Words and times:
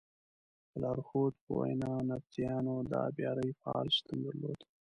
د 0.69 0.71
لارښود 0.83 1.33
په 1.43 1.51
وینا 1.59 1.93
نبطیانو 2.09 2.75
د 2.89 2.91
ابیارۍ 3.09 3.49
فعال 3.59 3.87
سیسټم 3.93 4.17
درلود. 4.25 4.59